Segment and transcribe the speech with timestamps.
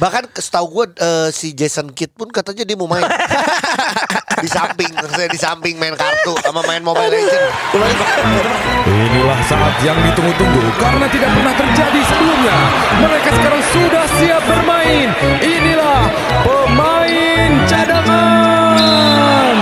[0.00, 3.04] Bahkan setahu gue eh, si Jason Kidd pun katanya dia mau main
[4.42, 7.52] di samping, saya di samping main kartu sama main Mobile Legends.
[8.88, 12.56] Inilah saat yang ditunggu-tunggu karena tidak pernah terjadi sebelumnya.
[13.04, 15.08] Mereka sekarang sudah siap bermain.
[15.44, 16.00] Inilah
[16.42, 19.54] pemain cadangan.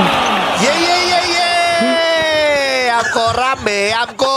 [0.62, 1.52] Ye ye ye ye,
[2.88, 4.36] Amko Rambe, Amko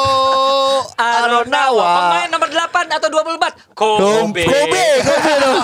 [0.98, 1.94] Aronawa.
[2.12, 3.43] Pemain nomor 8 atau 24.
[3.74, 4.46] Kobe.
[4.46, 5.62] Kobe, Kobe dong.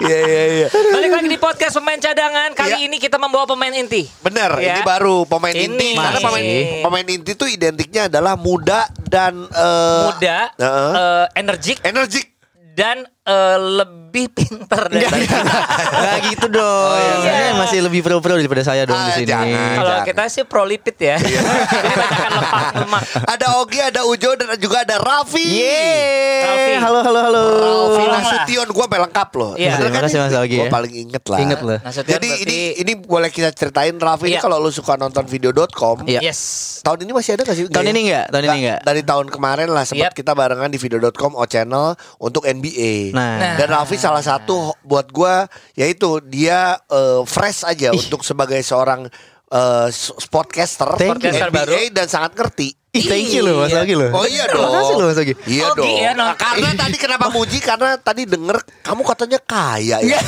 [0.00, 0.68] Iya iya iya.
[0.68, 2.52] Balik lagi di podcast pemain cadangan.
[2.52, 2.86] Kali Iya.
[2.86, 4.04] ini kita membawa pemain inti.
[4.20, 4.76] Bener, Ya.
[4.76, 5.64] ini baru pemain Ini.
[5.66, 5.90] inti.
[5.94, 6.24] Karena Masih.
[6.24, 6.44] pemain
[6.82, 10.90] pemain inti tuh identiknya adalah muda dan eh, Muda, Heeh.
[10.92, 12.26] eh, energik energik.
[12.74, 15.40] dan eh, lebih pinter dari kita.
[15.90, 16.92] Nggak gitu dong.
[17.18, 17.32] iya.
[17.34, 19.26] Saya masih lebih pro-pro daripada saya dong Ah, di sini.
[19.26, 19.74] jangan.
[19.74, 20.06] Kalau Jangan.
[20.06, 21.16] kita sih prolipid ya.
[21.16, 21.40] Iya.
[22.34, 23.02] Lemak lemak.
[23.26, 25.40] Ada Ogi, ada Ujo dan juga ada Raffi.
[25.40, 25.56] Raffi.
[25.56, 26.76] Yeay.
[26.78, 27.42] Halo halo halo.
[27.58, 28.02] Raffi.
[28.06, 29.52] Nasution gue sampai lengkap loh.
[29.54, 29.72] Iya.
[29.78, 30.70] Terima kasih, Mas Ogi Gue ya.
[30.70, 31.38] paling inget lah.
[31.40, 31.78] Inget loh.
[31.80, 34.42] Nasution Jadi berarti- ini ini boleh kita ceritain Raffi ini Iya.
[34.42, 36.04] kalau lu suka nonton video.com.
[36.04, 36.20] Iya.
[36.22, 36.40] Yes.
[36.82, 37.64] Tahun ini masih ada gak sih?
[37.66, 38.80] Tahun ini nggak, tahun ini Nggak, nggak.
[38.84, 40.14] Dari tahun kemarin lah sempat Yap.
[40.14, 41.86] kita barengan di video.com O channel
[42.18, 43.13] untuk NBA.
[43.14, 43.38] Nah.
[43.38, 43.54] Nah.
[43.54, 45.46] Dan Raffi salah satu buat gua
[45.78, 49.06] yaitu dia eh, fresh aja untuk sebagai seorang
[49.54, 51.14] eh, sportcaster you.
[51.14, 51.78] NBA baru.
[51.94, 52.83] dan sangat ngerti.
[52.94, 53.82] Ih, thank you loh Mas Iya.
[53.82, 54.10] Ogi loh.
[54.12, 54.62] Oh iya dong.
[54.62, 55.34] Terima kasih loh Mas Ogi.
[55.44, 55.94] Iya Ogi dong.
[55.98, 56.22] ya, no.
[56.22, 60.18] Nah, karena tadi kenapa muji karena tadi denger kamu katanya kaya ya.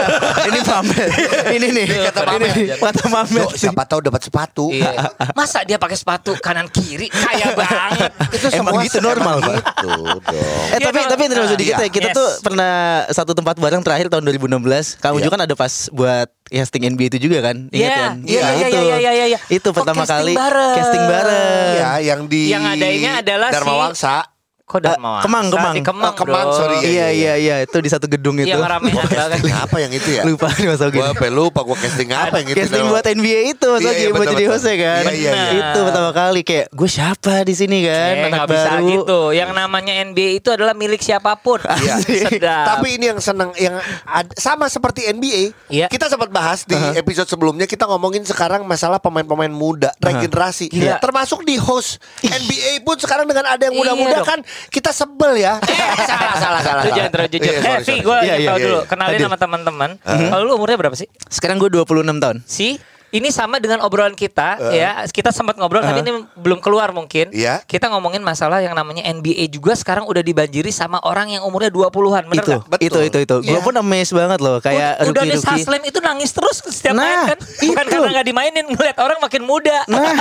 [0.48, 1.08] ini pamer.
[1.52, 1.86] ini nih.
[2.08, 2.48] Kata ini pamer.
[2.48, 2.66] nih.
[2.76, 3.46] Kata pamer.
[3.52, 4.72] Siapa tahu dapat sepatu.
[4.72, 5.12] Iya.
[5.32, 8.10] Masa dia pakai sepatu kanan kiri kaya banget.
[8.32, 9.56] Itu Emang semua gitu normal, emang Pak.
[9.60, 10.18] Gitu dong.
[10.64, 11.84] Eh Iya, tapi tapi terus sedikit iya.
[11.84, 12.16] ya kita Yes.
[12.16, 12.72] tuh pernah
[13.08, 14.96] satu tempat bareng terakhir tahun 2016.
[14.96, 15.22] Kamu Iya.
[15.22, 17.56] juga kan ada pas buat casting NBA itu juga kan?
[17.68, 18.14] Ingat Iya, kan?
[18.22, 18.78] iya, Nah, iya, itu.
[18.78, 19.38] iya, iya, iya.
[19.48, 20.76] Itu Oh, pertama casting kali bareng.
[20.76, 21.72] casting bareng.
[21.74, 24.16] Iya, yang di Yang adanya adalah Dharma si- Wangsa.
[24.64, 25.52] Kok Eh, Dharma Kemang?
[25.52, 25.74] Kemang.
[25.74, 28.48] Di Kemang, Oh, Kemang, sorry, Iya iya iya itu di satu gedung itu.
[28.48, 29.44] Yang ramean banget.
[29.52, 30.24] Apa yang itu ya?
[30.24, 30.96] Lupa nih Mas Ogi.
[30.96, 32.58] Gua apa lupa gua casting apa yang itu.
[32.64, 35.02] Casting buat NBA itu Mas Iya, Ogi iya, buat betul, jadi host ya kan.
[35.04, 35.52] Iya, iya, iya.
[35.62, 38.88] Itu pertama kali kayak gue siapa di sini kan Eh, anak nggak bisa baru.
[38.88, 39.20] gitu.
[39.34, 41.60] Yang namanya NBA itu adalah milik siapa pun.
[41.84, 41.94] Iya.
[42.24, 42.64] Sedap.
[42.66, 45.52] Tapi ini yang senang yang ad- sama seperti NBA.
[45.68, 45.86] Iya.
[45.86, 50.72] Kita sempat bahas di episode sebelumnya kita ngomongin sekarang masalah pemain-pemain muda, regenerasi.
[50.72, 50.96] Gila.
[50.98, 55.58] Termasuk di host NBA pun sekarang dengan ada yang Iya muda-muda kan kita sebel ya.
[56.10, 56.82] salah salah salah.
[56.82, 56.96] Lu salah.
[56.96, 57.46] jangan terlalu jujur.
[57.46, 58.00] Iya, eh, sorry, Vi, sorry.
[58.00, 58.78] gue Iya, iya, tahu iya, dulu.
[58.86, 59.26] Kenalin Hadir.
[59.26, 59.90] sama teman-teman.
[60.02, 61.08] Kalau lu umurnya berapa sih?
[61.28, 61.84] Sekarang gue 26
[62.18, 62.36] tahun.
[62.44, 62.78] Si
[63.14, 65.06] ini sama dengan obrolan kita ya.
[65.06, 67.30] Kita sempat ngobrol tapi ini belum keluar mungkin.
[67.30, 67.62] Iya.
[67.62, 72.26] Kita ngomongin masalah yang namanya NBA juga sekarang udah dibanjiri sama orang yang umurnya 20-an.
[72.26, 73.36] Bener itu, itu itu itu.
[73.40, 73.62] Gue Iya.
[73.62, 75.62] pun amazed banget loh kayak udah Dennis rookie.
[75.62, 77.38] Haslem itu nangis terus setiap Nah, main kan.
[77.70, 77.92] Bukan itu.
[77.94, 79.78] karena nggak dimainin ngeliat orang makin muda.
[79.86, 80.16] Nah,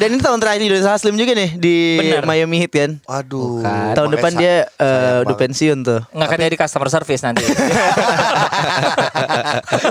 [0.00, 2.22] dan ini tahun terakhir Dennis Haslem juga nih di Bener.
[2.24, 2.90] Miami Heat kan.
[3.04, 3.60] Aduh.
[3.60, 6.00] tahun makanya depan dia eh, udah pensiun tuh.
[6.10, 7.44] Nggak akan jadi customer service nanti.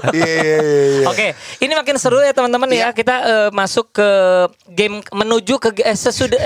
[0.10, 0.60] Iya iya iya.
[1.00, 1.06] iya.
[1.08, 1.28] Oke,
[1.62, 2.78] ini makin seru ya teman-teman ya.
[2.80, 2.88] Iya.
[2.92, 4.10] Kita eh, masuk ke
[4.72, 6.40] game menuju ke eh, sesudah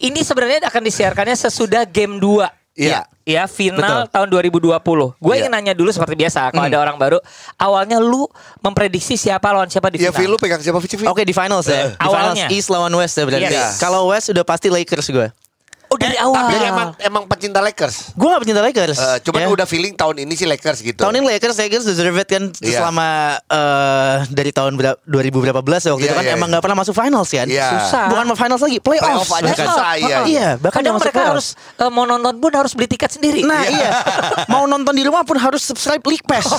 [0.00, 2.48] ini sebenarnya akan disiarkannya sesudah game 2.
[2.76, 3.08] Iya.
[3.26, 4.70] Ya, final tahun 2020.
[5.18, 5.40] Gue Iya.
[5.42, 7.18] ingin nanya dulu seperti biasa kalau ada orang baru,
[7.56, 8.28] awalnya lu
[8.60, 10.20] memprediksi siapa lawan siapa di Ya final?
[10.20, 10.94] Phil lu pegang siapa Vici?
[11.02, 11.90] Oke di finals ya.
[11.90, 12.46] Di Awalnya.
[12.46, 13.50] finals East lawan West ya berarti.
[13.50, 13.80] Yes.
[13.80, 15.26] Kalau West udah pasti Lakers gue.
[16.06, 16.38] Dari awal.
[16.40, 18.12] Tapi emang emang pecinta Lakers.
[18.12, 18.96] Gue gak pecinta Lakers.
[18.96, 19.48] Eh, cuman ya.
[19.50, 20.98] udah feeling tahun ini sih Lakers gitu.
[20.98, 22.78] Tahun ini Lakers, Lakers deserve it kan Iya.
[22.78, 23.06] selama
[23.42, 26.54] eh, dari tahun berapa, 2000 berapa belas ya waktu Iya, itu kan iya, emang iya.
[26.54, 27.46] gak pernah masuk finals kan.
[27.46, 27.68] Iya.
[27.72, 28.04] Susah.
[28.08, 29.04] Bukan mau finals lagi, playoff.
[29.04, 29.66] Playoff aja bahkan.
[29.66, 31.30] susah, iya, Iya, bahkan Kadang mereka playoff.
[31.34, 31.46] harus
[31.76, 33.40] eh, mau nonton pun harus beli tiket sendiri.
[33.42, 33.90] Nah iya,
[34.46, 36.46] mau nonton di rumah pun harus subscribe League Pass.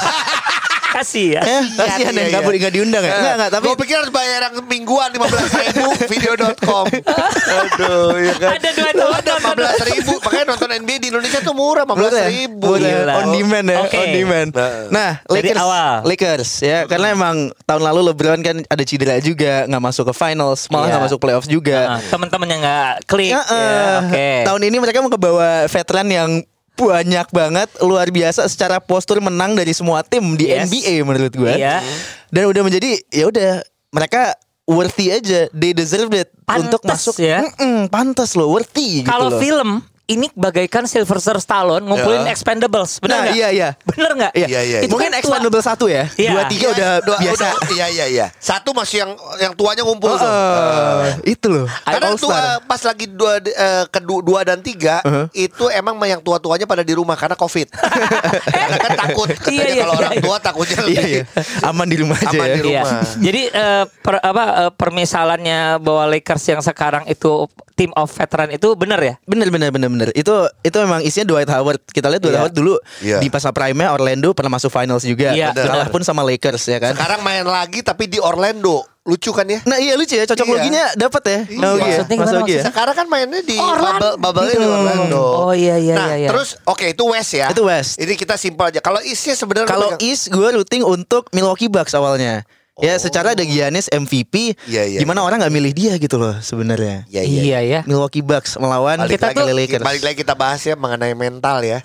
[0.87, 1.41] kasih ya.
[1.43, 2.47] ya, kasihan iya, ya, nggak iya.
[2.47, 3.13] boleh nggak diundang ya.
[3.13, 6.85] Enggak, enggak, tapi Gue pikir harus bayar yang mingguan 15 ribu video.com.
[6.87, 8.49] Aduh, ya kan.
[8.57, 9.67] Ada dua tahun Ada nonton.
[9.83, 10.13] 15 ribu.
[10.23, 12.67] Makanya nonton NBA di Indonesia tuh murah 15 ribu.
[12.67, 13.13] Murah, Gila.
[13.19, 13.97] on demand ya, Oke.
[13.97, 14.49] on demand.
[14.55, 14.71] Nah.
[14.89, 15.93] Nah, Lakers, awal.
[16.03, 20.65] Lakers ya, karena emang tahun lalu LeBron kan ada cedera juga, nggak masuk ke finals,
[20.67, 20.91] malah Iya.
[20.95, 22.01] nggak masuk playoffs juga.
[22.09, 23.31] Teman-teman yang nggak klik.
[23.31, 24.29] Ya, ya, eh, Oke.
[24.47, 26.29] Tahun ini mereka mau kebawa veteran yang
[26.79, 30.69] banyak banget luar biasa secara postur menang dari semua tim di Yes.
[30.69, 31.53] NBA menurut gue.
[31.53, 31.81] Iya.
[32.27, 33.51] Dan udah menjadi ya udah
[33.89, 37.15] mereka worthy aja, they deserve it Pantes untuk masuk.
[37.17, 37.39] ya.
[37.41, 39.39] Mm-mm, pantes loh, worthy gitu Kalau loh.
[39.39, 39.69] film
[40.07, 42.31] ini bagaikan Sylvester Stallone ngumpulin Ya.
[42.31, 43.35] Expendables, benar Nah, nggak?
[43.35, 43.69] iya iya.
[43.83, 44.31] Bener nggak?
[44.33, 46.07] Iya, Iya, iya, Itu Mungkin kan expandable satu ya.
[46.13, 46.31] Iya.
[46.31, 47.45] Dua tiga udah Dua- biasa.
[47.45, 48.25] udah- Iya iya iya.
[48.33, 50.23] Satu masih yang yang tuanya ngumpul tuh.
[50.23, 51.67] Eh, itu loh.
[51.81, 55.27] Karena tua pas lagi dua eh, kedua dua dan tiga Uh-huh.
[55.31, 57.67] itu emang yang tua tuanya pada di rumah karena covid.
[58.55, 60.23] karena kan takut katanya Iya, iya, kalau iya, orang iya.
[60.23, 61.03] tua takutnya Iya lebih.
[61.05, 61.23] iya.
[61.63, 62.53] Aman di rumah aja Aman ya.
[62.53, 62.91] di rumah.
[62.95, 63.01] Iya.
[63.19, 68.73] Jadi eh, per- apa eh, permisalannya bahwa Lakers yang sekarang itu team of veteran itu
[68.73, 69.13] bener ya?
[69.23, 70.09] Bener bener bener bener.
[70.13, 71.81] Itu itu memang isinya Dwight Howard.
[71.83, 72.41] Kita lihat Dwight Iya.
[72.45, 73.17] Howard dulu Iya.
[73.17, 75.33] di masa prime Orlando pernah masuk finals juga.
[75.33, 76.93] Iya, Kalah pun sama Lakers ya kan.
[76.93, 78.85] Sekarang main lagi tapi di Orlando.
[79.01, 79.63] Lucu kan ya?
[79.63, 80.51] Nah iya lucu ya cocok Iya.
[80.51, 81.39] loginya dapat ya.
[81.47, 81.63] Iya.
[81.63, 81.83] Oh, iya.
[82.03, 82.61] Maksudnya gimana Masuk ya.
[82.67, 84.09] Sekarang kan mainnya di Orlando.
[84.19, 85.23] bubble, bubble di Orlando.
[85.23, 86.29] Oh, iya, iya, Nah, iya, iya.
[86.29, 87.47] terus oke itu West ya.
[87.47, 87.95] Itu West.
[87.95, 88.83] Ini kita simpel aja.
[88.83, 92.43] Kalau Eastnya sebenarnya Kalau East gue rooting untuk Milwaukee Bucks awalnya.
[92.77, 94.69] Ya secara ada Giannis MVP, Oh.
[94.69, 95.25] Iya, iya, gimana iya.
[95.25, 97.03] orang nggak milih dia gitu loh sebenarnya.
[97.07, 97.41] Iya, iya.
[97.41, 97.79] Iya ya.
[97.83, 99.83] Milwaukee Bucks melawan Balik Kita lagi, tuh- Lakers.
[99.83, 101.81] balik lagi kita bahas ya mengenai mental ya.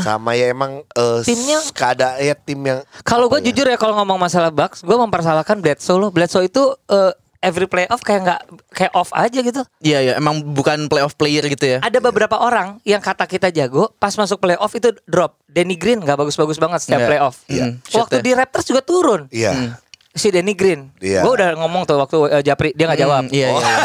[0.00, 3.46] Sama ya emang eh, Timnya- keadaan ya tim yang Kalau gue ya?
[3.48, 6.10] jujur ya kalau ngomong masalah Bucks, gue mempersalahkan Bledsoe loh.
[6.10, 8.40] Bledsoe itu eh, every playoff kayak nggak
[8.72, 9.62] kayak off aja gitu.
[9.78, 11.78] Iya ya, emang bukan playoff player gitu ya.
[11.80, 15.38] Ada beberapa orang yang kata kita jago, pas masuk playoff itu drop.
[15.46, 17.08] Danny Green nggak bagus-bagus banget setiap Iya.
[17.08, 17.36] playoff.
[17.46, 17.64] Iya.
[17.92, 19.26] Waktu Shit di Raptors juga turun.
[19.28, 19.78] Iya.
[20.12, 20.92] Si Danny Green.
[20.98, 21.24] Iya.
[21.24, 23.22] Gue udah ngomong tuh waktu eh, Japri dia nggak jawab.
[23.24, 23.76] Hmm, iya, iya, iya.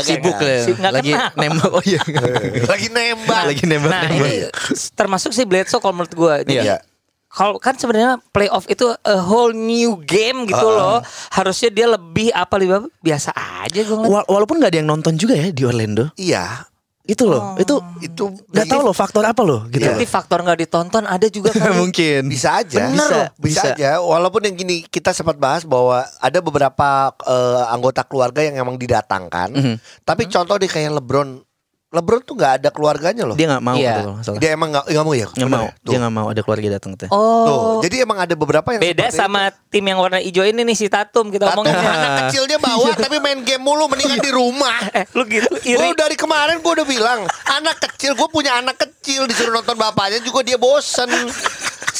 [0.00, 0.60] Sibuk lah.
[0.62, 1.70] Sib- nggak Lagi nembak.
[1.70, 2.00] Oh iya.
[2.72, 3.42] Lagi nembak.
[3.46, 3.90] Lagi nembak.
[3.90, 4.28] Nah nembak.
[4.28, 4.48] ini
[4.90, 6.34] termasuk si Bledsoe kalau menurut gue.
[6.46, 6.80] Jadi Iya.
[7.28, 11.04] kalau kan sebenarnya playoff itu a whole new game gitu loh.
[11.28, 14.08] Harusnya dia lebih apa lebih apa, biasa aja gue ngeliat.
[14.10, 16.08] Wa- walaupun nggak ada yang nonton juga ya di Orlando.
[16.14, 16.71] Iya.
[17.12, 19.84] Itu loh, itu Itu nggak tahu loh faktor apa loh gitu.
[19.84, 21.76] Berarti faktor nggak ditonton ada juga kan.
[21.76, 22.32] Mungkin.
[22.32, 22.88] Bisa aja.
[22.88, 23.26] Bener bisa, loh.
[23.36, 23.62] bisa, Bisa.
[23.76, 23.90] aja.
[24.00, 29.52] Walaupun yang gini kita sempat bahas bahwa ada beberapa eh, anggota keluarga yang emang didatangkan.
[29.52, 29.74] Mhm.
[30.08, 31.51] Tapi contoh deh kayak LeBron.
[31.92, 33.36] LeBron tuh nggak ada keluarganya loh.
[33.36, 33.92] Dia nggak mau Iya.
[33.92, 34.40] gitu loh, masalah.
[34.40, 35.26] Dia emang nggak nggak mau ya.
[35.28, 35.66] Nggak Bener mau.
[35.68, 35.84] Tuh.
[35.84, 37.08] Dia nggak mau ada keluarga datang tuh.
[37.12, 37.52] Tuh.
[37.52, 37.80] Oh.
[37.84, 41.28] Jadi emang ada beberapa yang Beda sama tim yang warna hijau ini nih si Tatum
[41.28, 41.84] kita Tatum ngomongin.
[41.84, 44.78] anak kecilnya bawa tapi main game mulu mendingan di rumah.
[44.98, 47.20] eh lu gitu Gue dari kemarin gue udah bilang
[47.52, 51.12] anak kecil gue punya anak kecil disuruh nonton bapaknya juga dia bosen.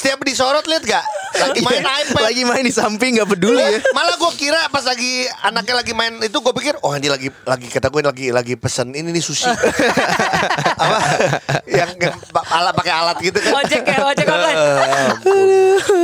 [0.02, 1.04] Setiap disorot lihat gak?
[1.30, 2.18] Lagi main iPad.
[2.18, 2.26] Iya.
[2.26, 3.78] Lagi main di samping nggak peduli ya.
[3.94, 7.70] Malah gue kira pas lagi anaknya lagi main itu gue pikir oh ini lagi lagi
[7.70, 9.46] kata gue lagi lagi pesen ini nih sushi.
[10.82, 10.98] Apa?
[11.70, 13.62] yang, yang alat pakai alat gitu kan.
[13.62, 14.58] Ojek ya, ojek online.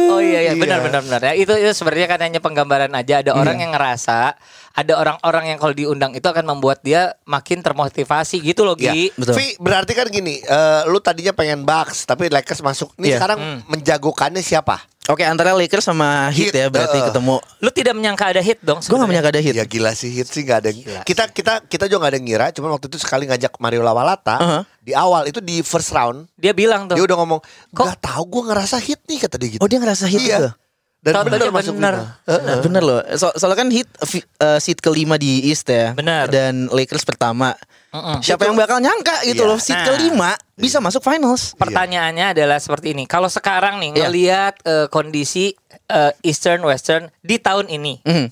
[0.09, 1.33] Oh iya iya benar benar benar ya.
[1.35, 4.39] Itu itu sebenarnya kan hanya penggambaran aja ada orang yang ngerasa
[4.79, 8.95] ada orang-orang yang kalau diundang itu akan membuat dia makin termotivasi gitu loh Iya.
[8.95, 9.05] Gi.
[9.13, 9.35] Betul.
[9.35, 12.95] Vi, berarti kan gini, eh, lu tadinya pengen Bucks tapi Lakers masuk.
[12.95, 13.17] Nih Iya.
[13.19, 14.79] sekarang menjagokannya siapa?
[15.09, 17.05] Oke antara Lakers sama Heat, Heat, ya berarti uh.
[17.09, 17.37] ketemu.
[17.59, 19.57] Lu tidak menyangka ada hit dong Gue nggak menyangka ada Heat.
[19.57, 20.71] Ya gila sih hit sih nggak ada.
[21.01, 22.47] kita kita kita juga nggak ada ngira.
[22.53, 24.63] Cuman waktu itu sekali ngajak Mario Lawalata Uh-huh.
[24.79, 26.95] di awal itu di first round Dia bilang tuh.
[26.95, 27.41] dia udah ngomong
[27.73, 29.61] Kok- nggak tahu gue ngerasa hit nih kata dia gitu.
[29.61, 30.37] Oh dia ngerasa Heat iya.
[30.39, 30.51] gitu.
[30.99, 31.95] Dan Contohnya bener masuk bener.
[31.95, 32.43] final.
[32.43, 33.01] Nah, bener loh.
[33.15, 33.71] So, soalnya kan
[34.03, 35.95] fi- uh, seat kelima di East ya.
[35.95, 36.27] Bener.
[36.27, 37.55] Dan Lakers pertama.
[37.89, 38.21] Mm-mm.
[38.21, 39.49] Siapa yang bakal nyangka gitu Iya.
[39.49, 39.87] loh seat Nah.
[39.89, 41.55] kelima bisa masuk finals.
[41.55, 43.07] Pertanyaannya adalah seperti ini.
[43.07, 43.99] Kalau sekarang nih Iya.
[44.05, 45.55] ngelihat eh, kondisi
[45.87, 48.27] eh, Eastern Western di tahun ini, Mhm.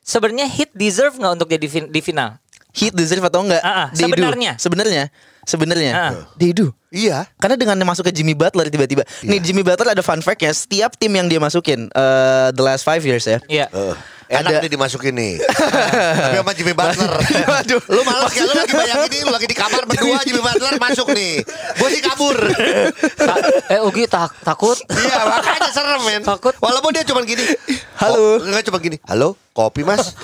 [0.00, 2.40] sebenarnya hit deserve nggak untuk jadi di final?
[2.72, 3.60] Heat deserve atau enggak?
[3.92, 4.16] They do.
[4.16, 4.52] sebenarnya.
[4.56, 5.04] Sebenarnya.
[5.42, 5.92] Sebenarnya.
[5.92, 6.12] Ah.
[6.38, 6.70] They do.
[6.92, 7.26] Iya.
[7.40, 9.02] Karena dengan masuk ke Jimmy Butler tiba-tiba.
[9.26, 10.52] Nih Jimmy Butler ada fun fact ya.
[10.54, 13.42] Setiap tim yang dia masukin eh, the last five years ya.
[13.50, 13.66] Iya.
[13.72, 13.94] Eh,
[14.32, 15.32] enak Ada- nih dimasukin nih.
[15.38, 17.12] Tapi sama Jimmy Butler.
[17.92, 21.06] Lu malas kayak lu lagi bayangin nih, lu lagi di kamar berdua Jimmy Butler masuk
[21.10, 21.44] nih.
[21.76, 22.36] Gue sih kabur.
[23.14, 24.76] Ta- eh Ugi tak- takut.
[24.88, 26.54] Iya makanya serem men Takut.
[26.58, 27.44] Walaupun dia cuma gini
[27.94, 28.16] Halo.
[28.16, 30.16] oh, Enggak cuma gini Halo kopi mas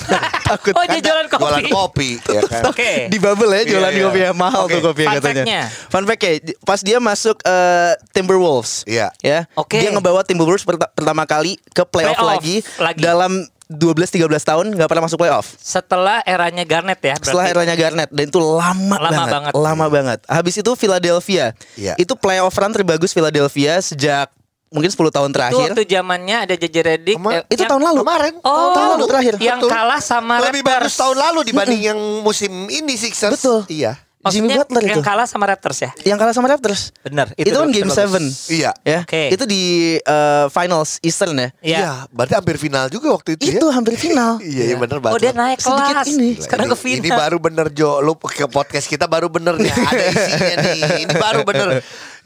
[0.43, 0.73] Takut.
[0.73, 1.43] Oh dia jualan kopi.
[1.43, 2.63] Jualan kopi ya kan?
[2.65, 2.93] Oke.
[3.07, 4.07] Di bubble ya jualan Iya, iya.
[4.07, 4.73] kopi ya mahal Oke.
[4.75, 5.61] tuh kopi Fun katanya.
[5.89, 6.31] Fun fact ya,
[6.63, 8.83] pas dia masuk eh, Timberwolves.
[8.85, 9.13] Iya.
[9.21, 9.45] Ya.
[9.55, 9.79] Oke.
[9.79, 13.01] Dia ngebawa Timberwolves perta- pertama kali ke playoff, Playoff lagi, lagi.
[13.01, 13.33] dalam
[13.69, 15.53] 12 13 tahun nggak pernah masuk playoff.
[15.55, 17.15] Setelah eranya Garnett ya.
[17.15, 19.53] Setelah eranya Garnett dan itu lama, Lama banget, banget.
[19.55, 20.19] lama banget.
[20.25, 21.53] Habis itu Philadelphia.
[21.75, 21.93] Iya.
[21.95, 24.33] Itu playoff run terbagus Philadelphia sejak
[24.69, 25.69] mungkin 10 tahun Itu terakhir.
[25.71, 27.17] waktu zamannya ada JJ Redick.
[27.17, 28.01] Kema- itu tahun lalu.
[28.03, 29.35] Kemarin Oh, tahun lalu terakhir.
[29.37, 29.71] Yang Betul.
[29.71, 30.81] kalah sama Lebih Raptors.
[30.81, 33.69] bagus tahun lalu dibanding yang musim ini Sixers Betul.
[33.69, 35.07] Iya Jimmy Maksudnya Butler yang itu.
[35.07, 35.91] kalah sama Raptors ya?
[36.03, 36.91] Yang kalah sama Raptors.
[37.01, 37.31] Bener.
[37.39, 38.51] Itu, kan game terbagus.
[38.51, 38.51] 7.
[38.51, 38.99] Iya Ya.
[39.07, 39.23] Oke.
[39.31, 39.63] Itu di
[39.95, 41.49] eh, finals Eastern ya.
[41.63, 41.79] Iya.
[41.79, 44.43] Iya Berarti hampir final juga waktu itu, Itu ya hampir final.
[44.43, 46.07] Iya iya bener Oh banget dia naik Sedikit kelas.
[46.11, 46.29] ini.
[46.35, 47.19] Sekarang ke ini, ini final.
[47.21, 51.41] baru bener Jo Lu ke podcast kita baru bener nih Ada isinya nih Ini baru
[51.47, 51.69] bener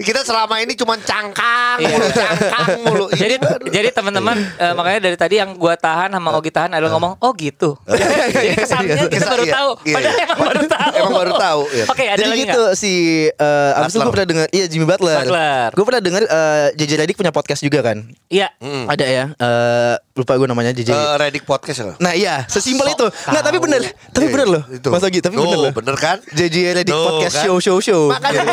[0.03, 1.89] Kita selama ini cuma cangkang Iya.
[1.89, 6.51] mulu Cangkang mulu jadi jadi teman-teman eh, makanya dari tadi yang gua tahan sama Ogi
[6.51, 7.79] tahan adalah ngomong oh gitu.
[8.35, 9.71] jadi kesannya kita baru iya, tahu.
[9.83, 10.25] iya, Padahal iya.
[10.27, 10.93] emang baru tahu.
[10.93, 11.85] Emang baru tahu, iya.
[11.87, 12.93] Oke, ada Jadi lagi gitu si
[13.31, 15.69] uh, abis itu gue pernah denger Iya Jimmy Butler, Butler.
[15.73, 18.49] Gue pernah denger uh, JJ Redick punya podcast juga kan Iya.
[18.63, 22.95] Ada ya uh, Lupa gue namanya JJ Eh, Redik Podcast ya Nah iya sesimpel Sok
[22.95, 23.81] itu Nggak tapi bener
[24.11, 24.89] Tapi Iya, bener loh itu.
[24.89, 26.17] Mas Ogi tapi bener loh bener kan?
[26.29, 27.45] JJ Redick podcast kan?
[27.45, 28.53] show show show Makanya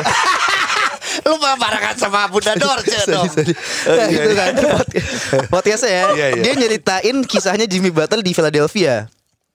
[1.29, 3.53] Lu barengan sama Bunda Dorce dong Sorry, sorry.
[3.93, 6.41] Nah, gitu kan podcast- Podcastnya ya Iya, iya.
[6.41, 9.05] Dia nyeritain kisahnya Jimmy Butler di Philadelphia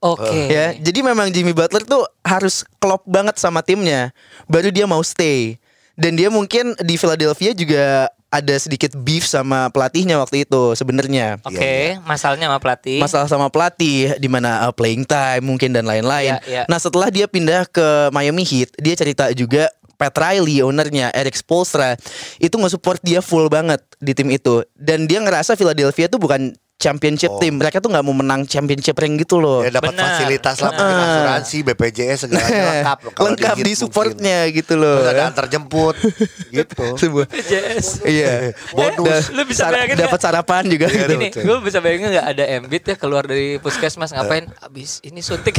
[0.03, 0.53] Oke.
[0.53, 4.13] Ya, jadi memang Jimmy Butler tuh harus klop banget sama timnya,
[4.45, 5.57] baru dia mau stay.
[5.97, 11.39] Dan dia mungkin di Philadelphia juga ada sedikit beef sama pelatihnya waktu itu sebenarnya.
[11.41, 12.99] Oke, masalahnya sama pelatih.
[13.01, 16.37] Masalah sama pelatih di mana uh, playing time mungkin dan lain-lain.
[16.37, 16.63] Iya, iya.
[16.67, 21.95] Nah, setelah dia pindah ke Miami Heat, dia cerita juga Pat Riley ownernya Eric Spoelstra
[22.37, 24.61] itu nge-support dia full banget di tim itu.
[24.75, 27.39] Dan dia ngerasa Philadelphia tuh bukan championship Oh.
[27.39, 30.91] team mereka tuh nggak mau menang championship ring gitu loh Ya dapat fasilitas lah mungkin
[30.97, 32.97] asuransi, BPJS segalanya lengkap.
[33.09, 33.75] Kalau lengkap di mungkin.
[33.77, 35.95] supportnya gitu loh Terus ada antar jemput
[36.53, 36.83] gitu.
[36.93, 37.87] Sebuah- BPJS.
[38.05, 39.23] iya Bonus.
[39.25, 41.13] Da- Lu bisa sar- bayangin dapat sarapan juga Iya, gitu.
[41.15, 44.51] Ini gue bisa bayangin nggak ada Embiid ya keluar dari puskesmas ngapain?
[44.59, 45.55] Abis ini suntik.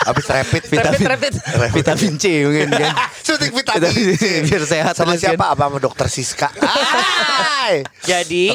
[0.00, 1.32] Habis rapid rapid, rapid.
[1.72, 4.24] vitamin C mungkin kan Suntik vitamin Vitamin C.
[4.44, 5.50] Biar sehat Sama siapa?
[5.50, 6.48] Apa sama dokter Siska?
[8.02, 8.52] Jadi,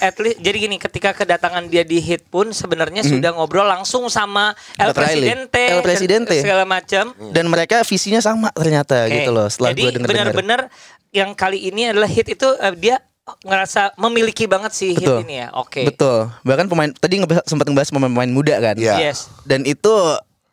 [0.00, 4.56] at least jadi gini, ketika kedatangan dia di hit pun sebenarnya sudah ngobrol langsung sama
[4.74, 4.90] El.
[4.90, 6.36] Presidente, El Presidente.
[6.40, 7.12] segala macam.
[7.28, 9.12] dan mereka visinya sama ternyata Oke.
[9.14, 10.60] gitu loh setelah Jadi benar-benar
[11.10, 12.96] yang kali ini adalah hit itu eh, dia
[13.42, 15.20] ngerasa memiliki banget si hit Betul.
[15.22, 15.48] ini ya.
[15.52, 15.82] Oke.
[15.84, 16.30] Betul.
[16.40, 18.74] Bahkan pemain tadi ngebahas, sempat ngebahas pemain-pemain muda kan.
[18.74, 18.94] Iya.
[19.02, 19.28] Yes.
[19.42, 19.92] Dan itu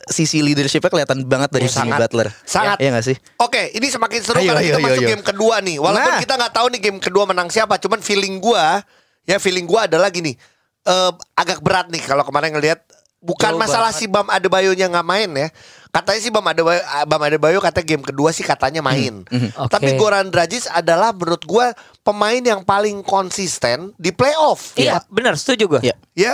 [0.04, 2.00] sisi leadershipnya kelihatan banget dari Oh, Jimmy sangat.
[2.02, 2.28] Butler.
[2.44, 2.78] Sangat.
[2.82, 3.16] Iya gak sih?
[3.40, 5.08] Oke, ini semakin seru Ayo, karena ayo, kita ayo, masuk ayo.
[5.08, 5.78] game kedua nih.
[5.80, 6.20] Walaupun Nah.
[6.20, 8.84] kita nggak tahu nih game kedua menang siapa, cuman feeling gua,
[9.24, 10.36] ya feeling gua adalah gini,
[10.84, 12.84] eh, agak berat nih kalau kemarin ngelihat
[13.24, 14.04] bukan Jauh masalah banget.
[14.04, 15.48] si Bam Adebayonya nggak main ya.
[15.94, 19.24] Katanya si Bam Adebayo, Bam Adebayo katanya game kedua sih katanya main.
[19.30, 19.70] Oke.
[19.70, 21.70] Tapi Goran Dragic adalah menurut gua
[22.02, 24.74] pemain yang paling konsisten di playoff.
[24.74, 25.82] Iya, benar, setuju gue.
[25.86, 25.96] Iya.
[26.18, 26.32] Ya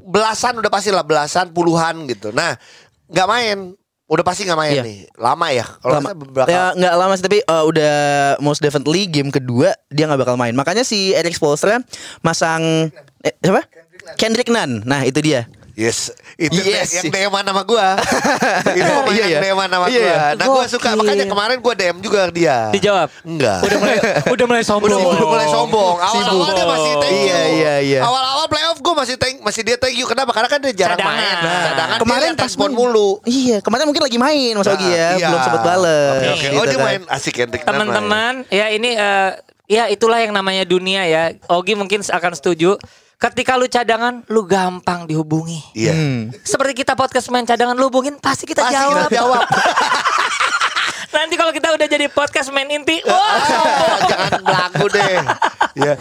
[0.00, 2.32] belasan udah pasti lah belasan puluhan gitu.
[2.32, 2.56] Nah
[3.06, 3.76] nggak main,
[4.08, 4.82] udah pasti nggak main Iya.
[4.82, 4.98] nih.
[5.20, 5.64] Lama ya.
[5.68, 6.48] Kalau beberapa.
[6.48, 7.94] Ya nggak lama sih tapi uh, udah
[8.40, 10.56] most definitely game kedua dia nggak bakal main.
[10.56, 11.76] Makanya si Eric Spoelstra
[12.24, 12.88] masang
[13.20, 13.68] eh, siapa?
[14.14, 14.84] Kendrick Nunn.
[14.84, 15.48] Nah itu dia.
[15.74, 16.94] Yes, itu Yes.
[16.94, 17.98] yang DM nama gua.
[18.78, 19.38] itu Iya, yang iya.
[19.42, 20.06] DM nama Iya, gua.
[20.06, 20.18] iya.
[20.38, 22.70] Nah gua suka makanya kemarin gua DM juga dia.
[22.70, 23.10] Dijawab.
[23.26, 23.58] Enggak.
[23.58, 23.96] Udah mulai
[24.38, 24.86] udah mulai sombong.
[24.86, 25.94] Udah, udah mulai sombong.
[25.98, 27.26] Awal-awal dia masih thank you.
[27.26, 28.00] Iya, iya, iya.
[28.06, 30.06] Awal-awal playoff gua masih thank masih dia thank you.
[30.06, 30.30] Kenapa?
[30.30, 31.18] Karena kan dia jarang Cadangan.
[31.18, 31.36] main.
[31.42, 33.10] Nah, Cadangan kemarin dia pas mulu.
[33.26, 35.26] Iya, kemarin mungkin lagi main Mas Ogi Nah, ya, iya.
[35.26, 36.14] belum sempat bales.
[36.14, 36.38] Oke, oke.
[36.38, 36.86] gitu Oh dia kan.
[36.86, 37.66] main asik main.
[37.66, 39.30] Teman-teman, ya ini eh,
[39.66, 41.34] ya itulah yang namanya dunia ya.
[41.50, 42.78] Ogi mungkin akan setuju.
[43.24, 45.56] Ketika lu cadangan, lu gampang dihubungi.
[45.72, 45.96] Iya.
[45.96, 46.28] Hmm.
[46.44, 49.08] Seperti kita podcast main cadangan lu hubungin, pasti kita Pasti jawab.
[49.08, 49.40] kita jawab.
[51.16, 53.16] Nanti kalau kita udah jadi podcast main inti, wah.
[53.16, 55.16] Ah, jangan belagu deh.
[55.72, 55.92] ya.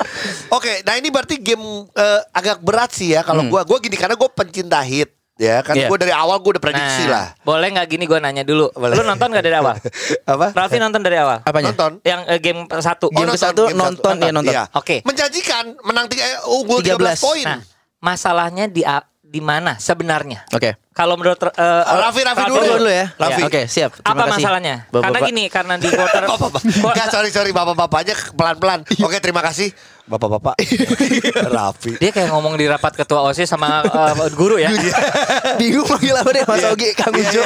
[0.51, 3.63] Oke, nah ini berarti game eh, agak berat sih ya kalau gua.
[3.63, 5.23] Gua gini karena gua pencinta hit.
[5.42, 5.90] Ya kan Iya.
[5.90, 7.34] gua dari awal gua udah prediksi lah.
[7.34, 8.70] Nah, boleh nggak gini gue nanya dulu.
[8.70, 8.94] Boleh.
[8.94, 9.75] Lu nonton nggak dari awal?
[10.30, 10.54] Apa?
[10.54, 11.42] Raffi nonton dari awal.
[11.42, 11.74] Apanya?
[11.74, 11.92] Nonton.
[12.06, 13.10] Yang eh, game satu.
[13.10, 14.28] Game nonton, satu game nonton satu.
[14.30, 14.54] ya nonton.
[14.54, 14.63] Iya.
[14.78, 15.02] Oke.
[15.02, 17.25] Menjanjikan menang tiga eh, unggul 13, 13.
[17.25, 17.46] poin.
[17.50, 17.60] Nah,
[17.98, 18.86] masalahnya di
[19.25, 20.46] di mana sebenarnya?
[20.54, 20.78] Oke.
[20.94, 22.62] Kalau menurut eh, Raffi, Raffi dulu.
[22.62, 23.06] Dulu, dulu ya.
[23.18, 23.42] Raffi.
[23.42, 23.98] Oke, siap.
[23.98, 24.34] Terima Apa kasih.
[24.38, 24.75] masalahnya?
[24.94, 25.02] Bapak-bapak.
[25.10, 26.24] Karena gini, karena di quarter.
[26.94, 28.86] Enggak, sorry sorry bapak-bapaknya pelan-pelan.
[29.02, 29.74] Oke, terima kasih.
[30.03, 30.60] Bapak-bapak.
[31.55, 31.95] Raffi.
[31.95, 34.67] dia kayak ngomong di rapat ketua OSIS sama eh, guru ya.
[35.60, 36.72] Bingung manggil apa deh Mas Iya.
[36.72, 37.41] Ogi, Kang Ujo.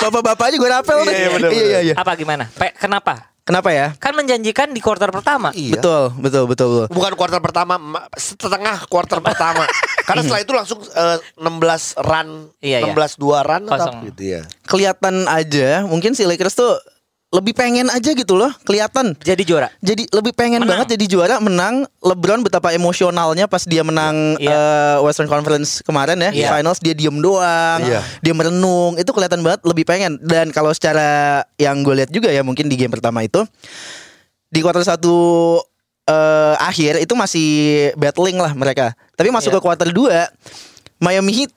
[0.00, 1.94] Bapak-bapak aja gue rapel Iya, iya, bener, Iya, iya, iya.
[1.94, 2.48] Apa gimana?
[2.48, 3.28] Pe, kenapa?
[3.42, 3.90] Kenapa ya?
[3.98, 5.50] Kan menjanjikan di quarter pertama.
[5.52, 5.76] Iya.
[5.76, 6.86] Betul, betul, betul, betul.
[6.88, 9.66] Bukan kuarter pertama, ma- setengah kuarter pertama.
[10.06, 12.94] Karena setelah itu langsung eh, 16 run, Iya, iya.
[12.94, 13.96] 16 2 run atau Kosong.
[14.08, 14.42] gitu ya.
[14.62, 16.70] Kelihatan aja, mungkin si Lakers tuh
[17.32, 19.16] lebih pengen aja gitu loh, kelihatan.
[19.24, 19.72] Jadi juara.
[19.80, 20.84] Jadi lebih pengen Menang.
[20.84, 21.88] banget jadi juara, menang.
[21.98, 24.52] LeBron betapa emosionalnya pas dia menang Iya.
[24.52, 26.52] eh, Western Conference kemarin ya, di Iya.
[26.52, 28.04] finals dia diem doang, Iya.
[28.20, 29.00] dia merenung.
[29.00, 30.20] Itu kelihatan banget lebih pengen.
[30.20, 33.40] Dan kalau secara yang gue lihat juga ya, mungkin di game pertama itu
[34.46, 35.16] di kuarter satu
[36.02, 37.48] eh, akhir itu masih
[37.96, 38.92] battling lah mereka.
[39.16, 39.56] Tapi masuk Iya.
[39.56, 40.28] ke kuarter 2
[40.98, 41.50] Miami Heat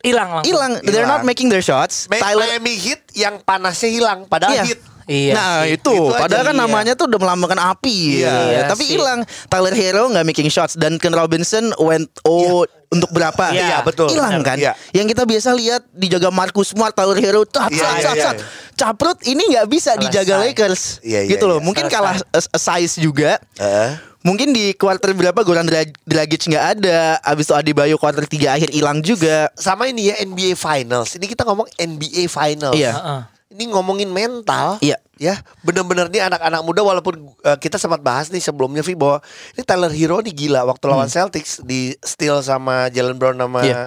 [0.00, 0.46] Hilang langsung.
[0.46, 0.72] hilang.
[0.80, 2.06] They're not making their shots.
[2.06, 4.64] Ma- Tyler Miami Heat yang panasnya hilang padahal Iya.
[4.64, 4.80] hit.
[5.02, 5.34] Iya.
[5.34, 5.74] nah sih.
[5.74, 6.62] itu, Itu padahal kan iya.
[6.62, 8.38] namanya tuh udah melambangkan api, Iya, ya.
[8.46, 9.26] iya tapi hilang.
[9.50, 13.50] Tyler Hero nggak making shots dan Ken Robinson went oh untuk berapa?
[13.50, 14.06] Iya, Iya, betul.
[14.06, 14.54] Hilang kan?
[14.54, 14.78] Iya.
[14.94, 18.22] Yang kita biasa lihat dijaga Marcus Smart, Tyler Hero, cat, Iya, cat, iya, cat, iya,
[18.22, 18.36] cat.
[18.38, 18.46] iya.
[18.72, 20.38] Caprut ini nggak bisa dijaga.
[20.38, 21.58] Lakers, Iya, iya, gitu loh.
[21.58, 21.66] iya.
[21.66, 21.98] Mungkin Selesai.
[21.98, 23.42] kalah uh, size juga.
[23.58, 23.90] Eh.
[24.22, 28.70] Mungkin di kuarter berapa Goran Drag- Dragic nggak ada, abis itu Adebayo kuarter 3 akhir
[28.70, 29.50] hilang juga.
[29.54, 31.14] Sama ini ya NBA Finals.
[31.14, 32.74] Ini kita ngomong NBA Finals.
[32.74, 32.94] Iya.
[32.94, 33.20] Heeh.
[33.52, 34.78] Ini ngomongin mental.
[34.78, 34.96] Iya.
[35.18, 37.14] Ya, bener-bener nih anak-anak muda walaupun
[37.44, 39.22] uh, kita sempat bahas nih sebelumnya Vi bahwa
[39.54, 43.68] ini Tyler Hero nih gila waktu lawan Celtics di steal sama Jalen Brown sama Hmm.
[43.70, 43.82] Iya.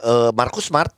[0.00, 0.92] uh, Marcus Smart.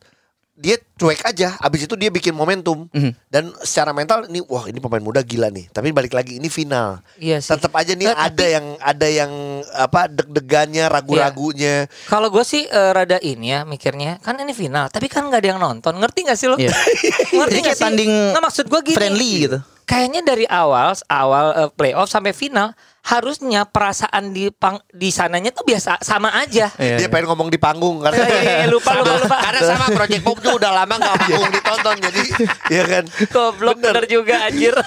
[0.56, 1.54] Dia cuek aja.
[1.60, 3.12] Abis itu dia bikin momentum Mhm.
[3.28, 5.68] dan secara mental ini wah ini pemain muda gila nih.
[5.68, 7.04] Tapi balik lagi ini final.
[7.16, 7.52] Iya sih.
[7.52, 9.32] Tetap aja nih Nggak, ada yang ada yang
[9.70, 11.86] apa deg-degannya, ragu-ragunya.
[12.06, 15.48] Kalau gue sih eh, rada ini ya mikirnya kan ini final, tapi kan nggak ada
[15.48, 15.92] yang nonton.
[15.94, 16.56] Ngerti gak sih lo?
[16.56, 16.72] Iya.
[17.38, 17.84] Ngerti nggak sih?
[17.84, 18.96] tanding Nggak, maksud gue gini.
[18.96, 19.58] friendly gitu.
[19.86, 22.74] Kayaknya dari awal awal eh, playoff sampai final
[23.06, 26.74] harusnya perasaan di pang, di sananya tuh biasa sama aja.
[26.74, 26.98] Iya.
[26.98, 29.36] Dia pengen ngomong di panggung karena Iya, iya, iya, lupa, lupa, lupa.
[29.38, 32.22] Karena sama Project Pop tuh udah lama gak panggung ditonton jadi
[32.66, 33.04] ya kan.
[33.30, 34.04] Goblok bener.
[34.10, 34.74] juga anjir.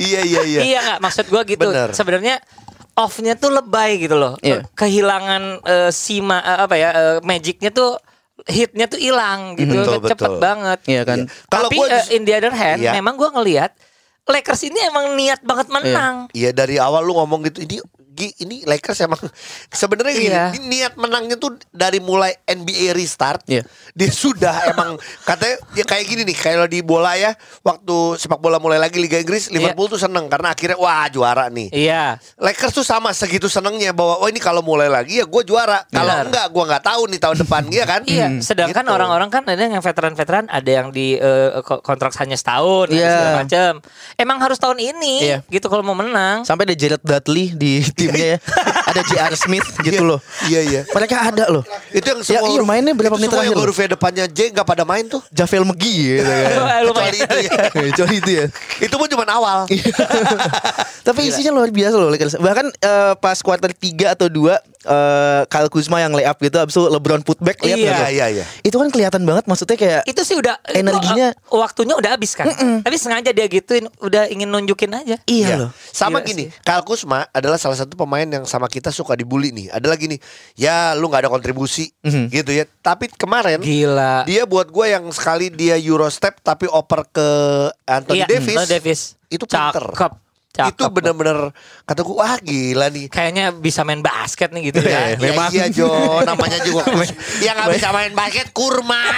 [0.00, 0.60] Iya iya iya.
[0.64, 1.68] iya nggak maksud gue gitu.
[1.92, 2.40] Sebenarnya
[2.96, 4.40] off-nya tuh lebay gitu loh.
[4.40, 4.64] Iya.
[4.72, 8.00] Kehilangan eh, sima eh, apa ya eh, magicnya tuh
[8.46, 10.38] hitnya tuh hilang gitu Betul, cepet betul.
[10.38, 10.78] banget.
[10.84, 11.18] Iya kan.
[11.46, 12.92] Kalau Tapi gua just- in the other hand, Iya.
[12.94, 13.72] memang gue ngelihat
[14.22, 16.30] Lakers ini emang niat banget menang.
[16.30, 17.82] Iya dari awal lu ngomong gitu ini
[18.20, 19.16] Gi, ini Lakers emang
[19.72, 20.46] sebenarnya gini, Iya.
[20.52, 23.48] ini niat menangnya tuh dari mulai NBA restart.
[23.48, 23.64] Iya.
[23.90, 28.58] Dia sudah emang katanya ya kayak gini nih kalau di bola ya waktu sepak bola
[28.58, 31.72] mulai lagi Liga Inggris Liverpool tuh seneng karena akhirnya wah juara nih.
[31.72, 32.20] Iya.
[32.36, 35.80] Lakers tuh sama segitu senengnya bahwa oh ini kalau mulai lagi ya gue juara.
[35.88, 38.02] Kalau enggak gue nggak tahu nih tahun depan ya kan.
[38.04, 38.92] Iya, sedangkan Gitu.
[38.92, 41.16] orang-orang kan ada yang veteran-veteran, ada yang di
[41.62, 43.06] ko- kontrak hanya setahun, Iya.
[43.06, 43.72] segala macam.
[44.14, 45.38] Emang harus tahun ini, Iya.
[45.46, 46.42] gitu kalau mau menang.
[46.42, 47.78] Sampai ada Jared Dudley di
[48.10, 48.38] timnya ya.
[48.84, 49.34] ada J.R.
[49.34, 50.20] Smith gitu Iya, loh.
[50.44, 50.80] Iya iya.
[50.86, 51.62] Mereka ada loh.
[51.90, 54.38] Itu yang Ya, semua iya, mainnya berapa itu menit semua terakhir baru V depannya J
[54.52, 55.22] nggak pada main tuh.
[55.30, 56.44] Javel McGee gitu kan.
[56.44, 57.12] Eh, lumayan.
[57.12, 57.52] Kecuali itu ya.
[57.94, 58.44] Kecuali itu ya.
[58.80, 59.58] itu pun cuma awal.
[61.06, 62.10] Tapi isinya luar biasa loh.
[62.14, 64.52] Bahkan eh, pas quarter 3 atau 2
[64.82, 67.96] eh Kyle Kuzma yang layup gitu abis itu LeBron putback lihat Iya.
[68.08, 68.44] Iya, iya.
[68.60, 72.32] Itu kan kelihatan banget maksudnya kayak Itu sih udah Energinya- itu, eh, waktunya udah habis
[72.32, 72.48] kan.
[72.80, 75.20] Tapi sengaja dia gituin, udah ingin nunjukin aja.
[75.22, 75.56] iya Iya.
[75.58, 75.70] loh.
[75.86, 76.62] Sama Gila gini, sih.
[76.62, 79.68] Kyle Kusma adalah salah satu pemain yang sama kita suka dibully nih.
[79.68, 80.20] Ada lagi nih,
[80.54, 82.30] ya lu nggak ada kontribusi Mhm.
[82.30, 82.64] gitu ya.
[82.80, 84.24] Tapi kemarin Gila.
[84.24, 87.28] dia buat gue yang sekali dia Eurostep tapi oper ke
[87.84, 88.56] Anthony Iya, Davis.
[88.56, 89.00] Anthony Davis.
[89.26, 89.84] Itu pinter.
[89.86, 90.12] Cakep.
[90.50, 90.72] Cakep.
[90.72, 91.54] Itu bener-bener
[91.84, 93.06] kata gue wah gila nih.
[93.06, 95.00] Kayaknya bisa main basket nih gitu Ya, ya.
[95.10, 95.50] ya memang.
[95.50, 95.90] iya Jo,
[96.20, 96.82] namanya juga
[97.46, 98.98] yang nggak bisa main basket kurma.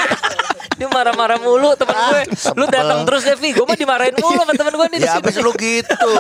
[0.73, 2.23] Dia marah-marah mulu temen Ah, gue.
[2.29, 2.69] Lu sebel.
[2.69, 5.21] datang terus Devi, gue mah dimarahin mulu sama temen gue nih ya sini.
[5.21, 6.11] abis lu gitu.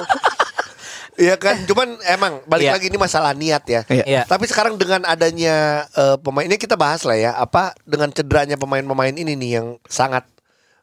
[1.14, 2.73] Iya kan, cuman emang balik Iya.
[2.73, 3.81] lagi ini masalah niat ya.
[3.87, 4.04] Iya.
[4.07, 4.23] Iya.
[4.25, 9.13] Tapi sekarang dengan adanya eh, pemain ini kita bahas lah ya, apa dengan cederanya pemain-pemain
[9.13, 10.25] ini nih yang sangat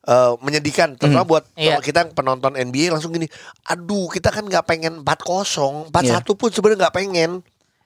[0.08, 1.76] eh, menyedihkan, terutama buat Iya.
[1.76, 3.28] kalau kita yang penonton NBA langsung gini,
[3.68, 7.32] aduh kita kan nggak pengen 4-0, 4-1 pun sebenarnya nggak pengen.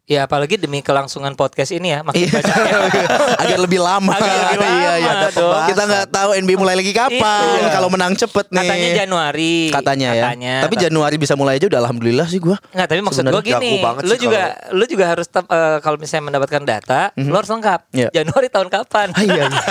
[0.04, 2.44] Ya apalagi demi kelangsungan podcast ini ya makin Iya.
[2.44, 3.08] banyak ya.
[3.40, 4.12] Agar lebih lama.
[4.12, 5.12] Agak lebih lama iya, iya.
[5.32, 5.48] ada.
[5.72, 7.44] Kita nggak tahu NBA mulai lagi kapan.
[7.64, 7.72] Itu.
[7.72, 8.60] Kalau menang cepet nih.
[8.68, 9.56] Katanya Januari.
[9.72, 10.24] Katanya ya.
[10.28, 10.56] Katanya.
[10.68, 12.60] Tapi Januari bisa mulai aja udah alhamdulillah sih gua.
[12.76, 14.42] Nggak, tapi maksud gue gini, lu juga
[14.76, 17.80] lu juga harus eh, kalau misalnya mendapatkan data, lu harus lengkap.
[17.96, 18.08] Iya.
[18.12, 19.08] Januari tahun kapan?
[19.16, 19.44] Ah, iya.
[19.48, 19.64] iya.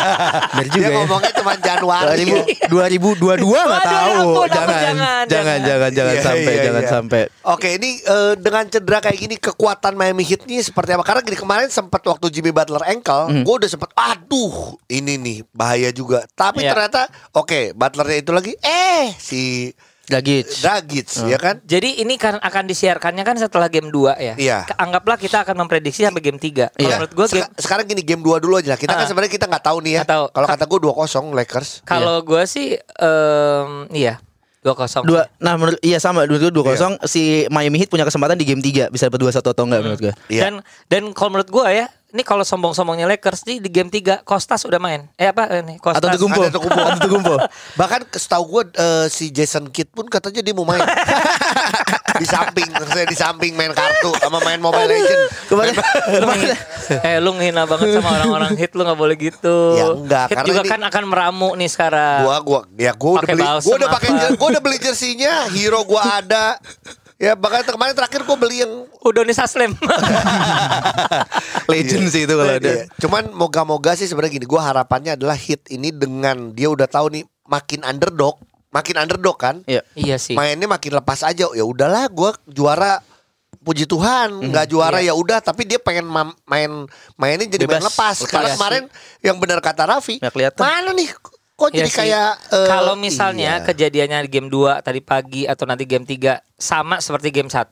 [0.49, 0.97] Benar juga Dia ya.
[0.97, 2.25] ngomongnya cuma Januari.
[2.73, 4.29] 2000 2022 nggak tahu.
[4.49, 5.59] Jangan, jangan, jangan, jangan.
[5.61, 6.89] jangan, jangan Iya, sampai, iya, jangan iya.
[6.89, 7.23] sampai.
[7.53, 11.03] Oke, ini eh, dengan cedera kayak gini kekuatan Miami Heat ini seperti apa?
[11.03, 15.91] Karena gini kemarin sempat waktu Jimmy Butler ankle, gue udah sempat aduh, ini nih bahaya
[15.91, 16.25] juga.
[16.29, 16.73] Tapi Iya.
[16.73, 19.71] ternyata oke, Butlernya itu lagi eh si
[20.03, 20.45] Dragic.
[20.59, 21.63] Dragic ya kan?
[21.63, 24.35] Jadi ini kan akan disiarkannya kan setelah game 2 ya.
[24.35, 24.59] Iya.
[24.75, 26.69] Anggaplah kita akan memprediksi sampai game 3.
[26.69, 26.97] Kalau Iya.
[26.99, 28.75] menurut gue game Seka- sekarang gini game 2 dulu aja.
[28.75, 29.09] Kita kan Ah.
[29.09, 30.03] sebenarnya kita nggak tahu nih ya.
[30.05, 31.71] Kalau kata gue 2-0 Lakers.
[31.83, 34.19] kalau gue sih em, iya
[34.63, 35.03] 2-0.
[35.03, 38.63] Dua, nah menurut iya sama dua dua kosong si Miami Heat punya kesempatan di game
[38.63, 40.15] 3 bisa dapat dua satu atau enggak menurut gue.
[40.31, 40.43] Iya.
[40.47, 40.53] Dan
[40.87, 44.79] dan kalau menurut gue ya, ini kalau sombong-sombongnya Lakers nih di game 3 Kostas udah
[44.79, 45.11] main.
[45.19, 45.83] Eh apa ini?
[45.83, 45.99] Kostas.
[45.99, 46.43] Atau Antetokounmpo.
[46.47, 46.83] Antetokounmpo.
[46.95, 47.35] Antetokounmpo.
[47.75, 50.79] Bahkan setahu gue eh, si Jason Kidd pun katanya dia mau main.
[52.23, 55.23] di samping, maksudnya di samping main kartu sama main Mobile Legend.
[55.51, 56.61] Kemarin ngehina-
[57.11, 59.57] eh lu ngehina banget sama orang-orang hit lu nggak boleh gitu.
[59.75, 62.19] Ya, enggak, Hit karena juga ini- kan akan meramu nih sekarang.
[62.23, 66.23] Gua gua ya gua udah beli gua udah pakai gua udah beli jersinya, hero gua
[66.23, 66.57] ada.
[67.19, 69.75] Ya bahkan kemarin terakhir gua beli yang Udonis Aslem.
[71.71, 72.67] legend sih itu kalau ada.
[72.67, 72.85] Iya.
[72.99, 77.23] Cuman moga-moga sih sebenarnya gini, gua harapannya adalah hit ini dengan dia udah tahu nih
[77.45, 78.39] makin underdog,
[78.73, 79.61] makin underdog kan.
[79.69, 79.85] Iya.
[79.95, 80.35] iya sih.
[80.35, 81.47] Mainnya makin lepas aja.
[81.53, 83.05] Ya udahlah gua juara
[83.63, 87.95] puji Tuhan, nggak juara ya udah tapi dia pengen mam- main mainnya jadi main Bebas.
[87.95, 88.17] lepas.
[88.27, 88.59] Karena Lepas.
[88.59, 88.85] kemarin
[89.23, 90.19] yang benar kata Raffi,
[90.59, 91.15] mana nih
[91.53, 91.99] kok Iya jadi sih.
[92.03, 93.65] kayak eh, kalau misalnya iya.
[93.65, 97.71] kejadiannya di game 2 tadi pagi atau nanti game 3 sama seperti game 1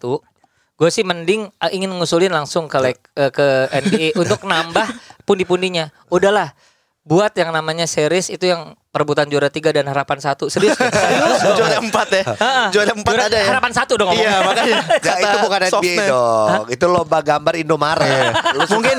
[0.79, 4.87] gue sih mending eh, ingin ngusulin langsung ke like, eh, ke NBA untuk nambah
[5.27, 6.55] pundi-pundinya udahlah
[7.01, 11.41] buat yang namanya series itu yang perebutan juara tiga dan harapan satu serius serius.
[11.57, 12.23] Juara empat ya.
[12.69, 13.47] Juara empat Juara- ada ya.
[13.49, 14.31] harapan satu dong ngomongnya.
[14.31, 14.79] Iya makanya.
[15.01, 16.65] Ya, itu bukan NBA dong.
[16.69, 18.33] Itu lomba gambar Indomaret.
[18.53, 18.97] Lu mungkin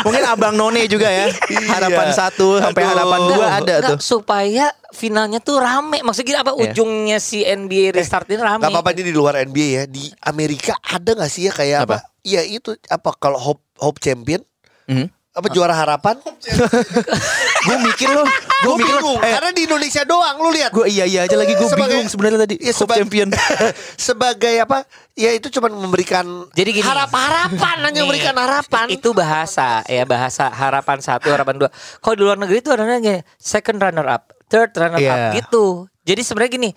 [0.00, 1.28] mungkin abang None juga ya.
[1.68, 2.90] Harapan satu sampai Aduh.
[2.90, 3.98] harapan dua ada tuh.
[4.00, 6.72] supaya finalnya tuh rame maksudnya gini, apa Iya.
[6.72, 9.84] ujungnya si NBA restart ini rame Gak apa-apa ini di luar NBA ya.
[9.84, 12.00] Di Amerika ada gak sih ya kayak apa?
[12.00, 12.08] Apa?
[12.22, 14.40] Iya itu apa kalau Hope Hope Champion?
[14.88, 15.12] Mhm.
[15.34, 16.14] Apa juara harapan?
[17.66, 19.18] Gue mikir loh, gue mikir bingung.
[19.18, 20.70] Eh, Karena di Indonesia doang lu lihat.
[20.70, 22.54] gue iya iya aja lagi gue Sebagai- bingung sebenarnya tadi.
[22.60, 23.28] Iya, Hope seba- champion.
[23.98, 24.78] sebagai apa?
[25.12, 26.84] Ya itu cuma memberikan Jadi gini.
[26.84, 28.86] harap-harapan hanya Nih, memberikan harapan.
[28.88, 31.70] Itu bahasa ya bahasa harapan satu harapan dua.
[31.98, 35.40] Kalau di luar negeri itu ada namanya second runner up, third runner up Iya.
[35.40, 35.88] gitu.
[36.04, 36.70] Jadi sebenarnya gini,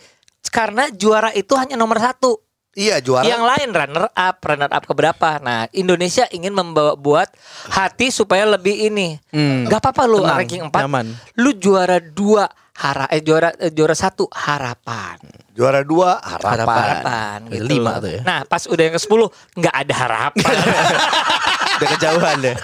[0.47, 2.41] karena juara itu hanya nomor satu.
[2.77, 3.25] Iya juara.
[3.25, 5.41] Yang lain runner up, runner up keberapa.
[5.41, 7.25] Nah Indonesia ingin membawa buat
[7.73, 9.17] hati supaya lebih ini.
[9.33, 9.65] Hmm.
[9.65, 11.05] Gak apa-apa lu Tenang, ranking 4 nyaman.
[11.41, 12.45] Lu juara dua
[12.77, 15.17] hara eh juara eh, juara satu harapan.
[15.57, 16.53] Juara dua harapan.
[16.53, 16.77] Harapan.
[16.77, 18.21] Harapan gitu Lima tuh ya.
[18.21, 20.55] Nah pas udah yang ke 10 nggak ada harapan.
[21.77, 22.55] Udah kejauhan deh.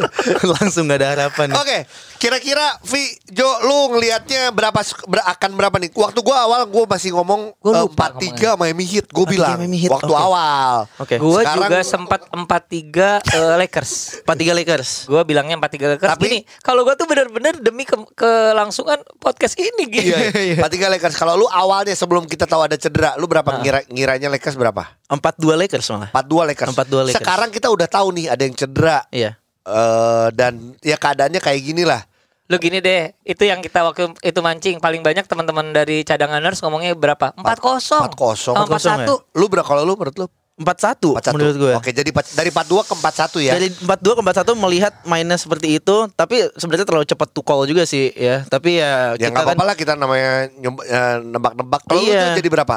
[0.58, 1.52] Langsung gak ada harapan.
[1.54, 1.84] Oke,
[2.16, 5.90] kira-kira Vi, Jo, lu ngelihatnya berapa ber- akan berapa nih?
[5.92, 9.50] Waktu gua awal gua masih ngomong Gua eh, lupa 4-3 Miami Heat, gua 4-3 bilang
[9.58, 10.22] Miami Heat, waktu oke.
[10.22, 10.74] awal.
[10.98, 11.14] Oke.
[11.16, 13.92] Gue Sekarang- juga sempat 4-3 eh, Lakers.
[14.22, 14.90] Empat tiga Lakers.
[15.06, 16.10] Gue bilangnya 4-3 Lakers.
[16.12, 20.12] Tapi- Gini, kalau gue tuh bener-bener demi ke kelangsungan podcast ini gitu.
[20.12, 21.14] Iya, empat tiga Lakers.
[21.14, 24.86] Kalau lu awalnya sebelum kita tahu ada cedera, lu berapa ngira ngiranya Lakers berapa?
[25.06, 26.08] Empat dua Lakers malah.
[26.08, 26.70] Empat dua Lakers.
[26.72, 27.20] 4-2 Lakers.
[27.20, 29.04] Sekarang kita udah tahu nih ada yang cedera.
[29.12, 29.36] Iya.
[29.62, 32.02] Eh dan ya keadaannya kayak gini lah.
[32.50, 36.92] Lu gini deh, itu yang kita waktu itu mancing paling banyak teman-teman dari cadanganers ngomongnya
[36.92, 37.32] berapa?
[37.32, 38.02] 4-0.
[38.12, 38.52] 4-0.
[38.52, 39.08] 4-1.
[39.32, 40.26] Lu berapa kalau lu menurut lu?
[40.52, 41.32] Empat satu 4-1.
[41.32, 41.72] menurut gue.
[41.72, 43.52] Oke, jadi empat- dari 42 ke 41 ya.
[43.56, 47.88] Dari 42 ke 41 melihat mainnya seperti itu, tapi sebenarnya terlalu cepat to call juga
[47.88, 48.44] sih ya.
[48.44, 51.80] Tapi ya ya kita nggak kan apa-apa lah kita namanya nyoba- eh, nebak-nebak.
[51.88, 52.20] Kalau lu Iya.
[52.20, 52.76] tuh jadi berapa?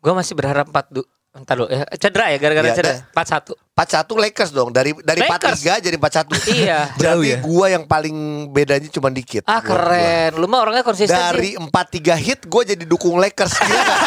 [0.00, 2.92] Gue masih berharap 4 du Entar lu, ya, cedera ya gara-gara Iya, cedera.
[3.08, 3.56] da- 4-1.
[3.72, 4.68] 41 Lakers dong.
[4.68, 5.64] Dari dari Lakers.
[5.64, 6.28] 43 jadi 41.
[6.60, 6.78] Iya.
[7.00, 7.38] Berarti Jauh ya?
[7.40, 8.16] gua yang paling
[8.46, 9.40] bedanya cuma dikit.
[9.42, 9.72] Ah gua.
[9.80, 10.36] keren.
[10.36, 11.72] Lu mah orangnya konsisten Dari sih.
[11.72, 11.72] 43
[12.18, 13.48] hit gue jadi dukung Lakers.
[13.54, 13.98] Gila nggak?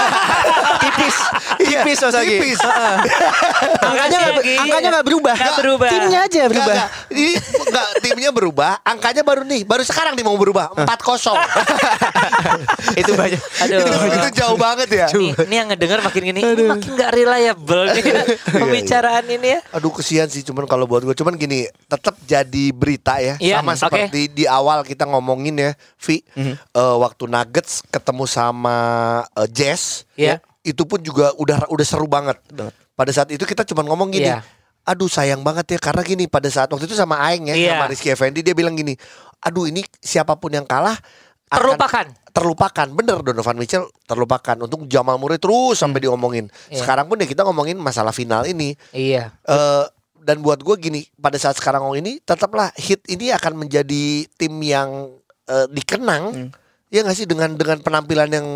[0.78, 1.18] tipis,
[1.66, 2.60] Iya, tipis tipis.
[3.82, 5.34] Angkanya nggak angkanya nggak berubah.
[5.34, 5.90] Nggak berubah.
[5.90, 6.76] Timnya aja berubah.
[6.78, 6.90] nggak.
[7.16, 7.32] Ini
[7.64, 10.76] enggak timnya berubah, angkanya baru nih, baru sekarang nih mau berubah.
[10.76, 10.84] 4-0.
[13.00, 13.42] itu banyak.
[13.64, 13.80] Aduh.
[13.80, 15.08] itu, itu jauh banget ya.
[15.10, 18.04] Nih, ini yang ngedenger makin gini, ini makin gak reliable nih
[18.52, 19.60] pembicaraan ini ya.
[19.72, 23.74] Aduh kesian sih cuman kalau buat gue cuman gini tetap jadi berita ya Iya, sama
[23.74, 26.54] seperti di awal kita ngomongin ya Vi Mhm.
[26.58, 28.78] eh, waktu Nuggets ketemu sama
[29.32, 30.40] eh, Jazz Iya.
[30.62, 32.36] itu pun juga udah udah seru banget.
[32.96, 34.26] Pada saat itu kita cuma ngomong gini.
[34.26, 34.40] Iya.
[34.86, 37.72] Aduh sayang banget ya karena gini pada saat waktu itu sama Aing ya Iya.
[37.74, 38.94] sama Rizky Effendi dia bilang gini.
[39.42, 40.94] Aduh ini siapa pun yang kalah
[41.46, 42.06] akan Terlupakan.
[42.32, 46.82] terlupakan bener Donovan Mitchell terlupakan untuk Jamal Murray terus sampai diomongin Iya.
[46.82, 49.30] sekarang pun ya kita ngomongin masalah final ini Iya.
[49.42, 49.86] Eh,
[50.20, 54.54] dan buat gue gini pada saat sekarang ngomong ini tetaplah hit ini akan menjadi tim
[54.60, 55.14] yang
[55.46, 56.50] eh, dikenang
[56.90, 57.26] ya nggak sih?
[57.26, 58.48] Dengan dengan penampilan yang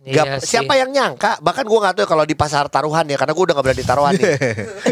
[0.00, 1.44] Iya gak, siapa yang nyangka?
[1.44, 3.84] Bahkan gue nggak tahu ya kalau di pasar taruhan ya karena gue udah nggak berani
[3.84, 4.32] taruhan nih.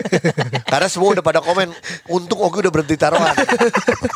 [0.73, 1.73] Karena semua udah pada komen
[2.13, 3.33] untung Ogi udah berhenti taruhan.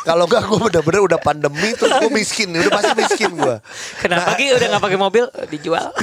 [0.05, 3.57] Kalau nggak gue bener-bener udah pandemi terus gue miskin udah pasti miskin gue
[4.05, 4.53] Kenapa Gi?
[4.53, 5.89] Udah nggak pakai mobil dijual?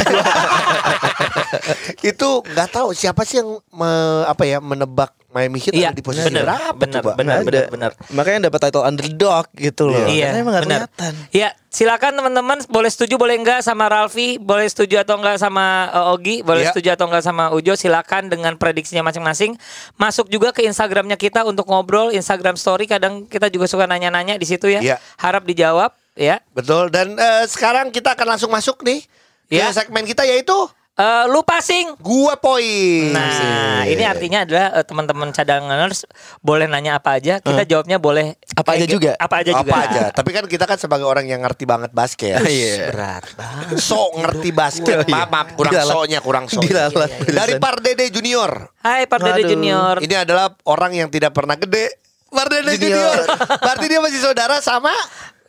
[2.10, 6.02] itu nggak tahu siapa sih yang me- apa ya menebak Miami Heat Iya, ada di
[6.02, 7.12] posisi bener, berapa bener, coba?
[7.14, 7.34] bener.
[7.40, 7.94] Ada.
[8.10, 10.02] Makanya dapat title underdog gitu loh.
[10.04, 10.80] Iya, Karena emang nggak benar.
[10.90, 11.12] kelihatan.
[11.30, 16.12] Ya, silakan teman-teman boleh setuju boleh enggak sama Ralfi, boleh setuju atau enggak sama uh,
[16.12, 16.74] Ogi, boleh Iya.
[16.74, 19.54] setuju atau enggak sama Ujo, silakan dengan prediksinya masing-masing.
[19.94, 24.44] Masuk juga ke Instagramnya kita untuk ngobrol, Instagram story kadang kita juga suka nanya-nanya di
[24.44, 24.82] situ ya.
[24.82, 24.96] Iya.
[25.16, 26.42] Harap dijawab ya.
[26.50, 29.06] Betul dan eh, sekarang kita akan langsung masuk nih
[29.46, 29.66] Ya.
[29.66, 30.54] ke segmen kita yaitu
[31.00, 31.96] Eh, lu passing.
[31.96, 33.08] gua poin.
[33.08, 36.04] Nah, ini artinya adalah eh, teman-teman cadanganers
[36.44, 39.12] boleh nanya apa aja, kita jawabnya boleh Apa aja eh, juga?
[39.16, 39.80] Apa aja apa juga.
[39.80, 40.04] aja.
[40.12, 42.44] Tapi kan kita kan sebagai orang yang ngerti banget basket.
[42.44, 42.92] Iya.
[42.92, 43.80] Berat banget.
[43.80, 45.08] So ngerti basket.
[45.08, 45.24] Iya.
[45.24, 46.60] Maaf, maaf kurang so-nya, kurang so.
[46.60, 47.08] Dilalah.
[47.24, 48.68] Dari Pardede Junior.
[48.84, 49.50] Hai Pardede Waduh.
[49.56, 49.94] Junior.
[50.04, 51.96] Ini adalah orang yang tidak pernah gede.
[52.28, 53.24] Pardede Junior.
[53.24, 53.58] Junior.
[53.64, 54.92] Berarti dia masih saudara sama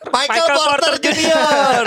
[0.01, 1.83] Michael, Michael Porter, Porter Junior.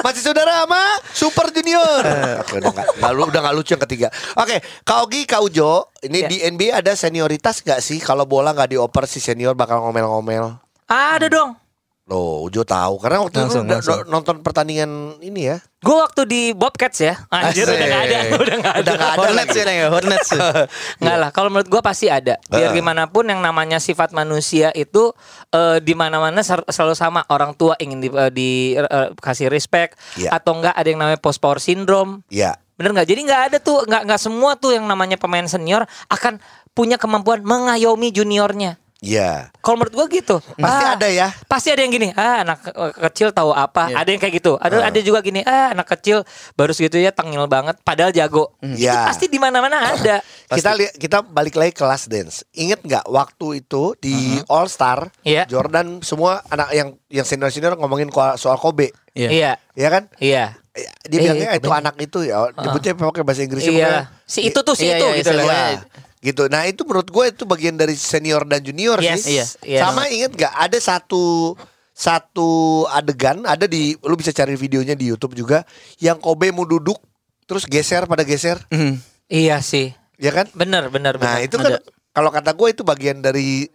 [0.00, 2.00] masih saudara sama Super Junior.
[2.40, 4.08] Oke, udah nggak nggak lu- udah nggak lucu yang ketiga.
[4.34, 6.28] Oke, Kak Ogi, Kak Ujo, ini Ya.
[6.28, 7.98] di NBA ada senioritas nggak sih?
[7.98, 10.56] Kalau bola nggak dioper si senior bakal ngomel-ngomel.
[10.86, 11.61] Ada dong.
[12.02, 14.02] Loh, Ujo tahu karena waktu Langsung, itu langsung.
[14.10, 14.90] nonton pertandingan
[15.22, 15.62] ini ya.
[15.78, 17.14] Gue waktu di Bobcats ya.
[17.30, 17.78] Anjir Asik.
[17.78, 18.80] udah gak ada, udah gak ada.
[18.82, 20.28] Udah nggak ada Hornets ya, Hornets.
[21.02, 22.42] Nggak lah, kalau menurut gua pasti ada.
[22.50, 22.82] Biar Heeh.
[22.82, 25.14] gimana pun yang namanya sifat manusia itu
[25.48, 27.22] eh, di mana-mana selalu sama.
[27.30, 30.34] Orang tua ingin di, eh, di- eh, kasih respect Iya.
[30.34, 32.26] atau enggak ada yang namanya post power syndrome.
[32.26, 32.58] Iya.
[32.74, 33.06] Bener nggak?
[33.06, 36.42] Jadi nggak ada tuh nggak nggak semua tuh yang namanya pemain senior akan
[36.74, 38.81] punya kemampuan mengayomi juniornya.
[39.02, 39.50] Iya.
[39.58, 40.38] Kalau menurut gua gitu.
[40.56, 41.28] Pasti ada ya.
[41.44, 42.74] Pasti ada yang gini, ah anak ke-
[43.10, 43.90] kecil tahu apa.
[43.90, 43.96] Iya.
[43.98, 44.52] Ada yang kayak gitu.
[44.56, 46.22] Ada ada juga gini, ah anak kecil
[46.54, 48.54] baru segitu ya tengil banget padahal jago.
[48.62, 49.02] Itu Iya.
[49.04, 50.22] pasti di mana-mana ada.
[50.46, 52.46] Kita lihat kita balik lagi ke Last Dance.
[52.54, 54.14] Ingat nggak waktu itu di
[54.46, 55.50] All Star Iya.
[55.50, 58.06] Jordan semua anak yang yang senior senior ngomongin
[58.38, 59.28] soal Kobe, Iya.
[59.28, 59.52] Iya.
[59.74, 60.06] ya kan?
[60.16, 60.54] Iya.
[60.72, 61.80] Eh, Dia Eh, bilangnya itu Kobe.
[61.84, 64.08] anak itu ya, nyebutnya pakai bahasa Inggris Iya.
[64.24, 65.76] Si itu tuh si Iya, itu iya, gitu iya, loh.
[66.22, 66.46] Gitu.
[66.46, 69.36] Nah itu menurut gue itu bagian dari senior dan junior Yes, sih.
[69.36, 69.80] iya, iya.
[69.82, 71.52] Sama inget nggak ada satu
[71.92, 72.48] satu
[72.88, 75.66] adegan ada di lu bisa cari videonya di YouTube juga
[75.98, 76.96] yang Kobe mau duduk
[77.44, 78.96] terus geser pada geser, Mhm.
[79.28, 79.92] Iya sih.
[80.16, 80.46] ya kan?
[80.52, 81.44] Bener bener Nah bener.
[81.44, 81.76] itu kan
[82.10, 83.66] kalau kata gue itu bagian dari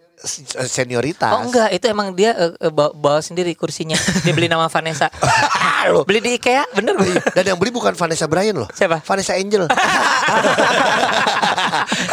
[0.66, 1.30] senioritas.
[1.30, 3.98] Oh enggak, itu emang dia eh, eh, bawa, bawa sendiri kursinya.
[4.26, 5.14] Dia beli nama Vanessa.
[6.10, 7.22] beli di IKEA, bener gue.
[7.38, 8.70] Dan yang beli bukan Vanessa Bryan loh.
[8.74, 9.06] Siapa?
[9.06, 9.70] Vanessa Angel.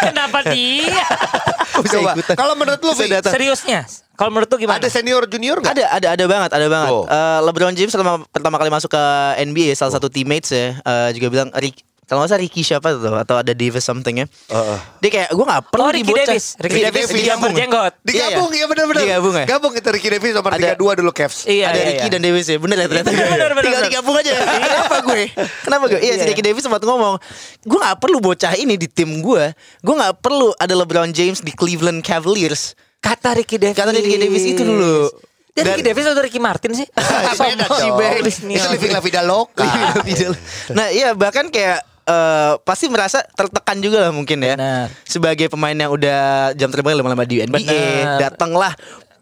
[0.04, 1.04] Kenapa dia?
[1.94, 2.12] Coba.
[2.36, 2.92] Kalau menurut lu.
[3.24, 3.86] Seriusnya?
[4.14, 4.78] Kalau menurut lu gimana?
[4.78, 5.74] ada senior junior nggak?
[5.74, 6.90] Ada, ada, ada banget, ada banget.
[6.94, 7.02] Oh.
[7.02, 9.04] Eh, LeBron James selama pertama kali masuk ke
[9.42, 13.10] NBA, salah satu teammates ya, eh, juga bilang, Rick, kalau nggak salah Ricky siapa tuh,
[13.10, 14.26] atau ada Davis something ya.
[14.26, 14.78] Heeh.
[14.98, 16.46] Dia kayak, gue gak perlu Oh, Ricky dibocah." Davis.
[16.56, 17.44] Ricky Davis yang digabung.
[17.50, 17.92] berjenggot.
[18.00, 19.02] Digabung Iya, ya benar-benar.
[19.02, 19.44] Digabung ya?
[19.46, 21.38] Gabung itu Ricky Davis nomor Ada- 32 dulu Cavs.
[21.44, 22.10] Iya, ada iya, Ricky iya.
[22.10, 23.10] dan Davis ya, bener ya ternyata.
[23.10, 24.32] Iya, bener, bener, Tinggal digabung aja.
[24.36, 25.22] Kenapa gue?
[25.60, 26.00] Kenapa gue?
[26.00, 26.28] Iya, si Iya.
[26.28, 27.14] Ricky Davis sempat ngomong,
[27.60, 29.44] gue gak perlu bocah ini di tim gue.
[29.80, 32.76] Gue gak perlu ada LeBron James di Cleveland Cavaliers.
[32.98, 33.74] Kata Ricky Davis.
[33.74, 35.08] Kata Ricky Davis itu dulu.
[35.50, 36.86] Dan, Dan- Ricky Davis atau Ricky Martin sih?
[36.96, 37.94] Beda Sombong.
[37.94, 37.94] dong.
[37.94, 38.26] beda.
[38.26, 39.62] Itu living la vida loca.
[40.70, 44.86] nah iya bahkan kayak eh, pasti merasa tertekan juga lah mungkin ya Benar.
[45.04, 48.72] sebagai pemain yang udah jam terbang lama-lama di NBA datanglah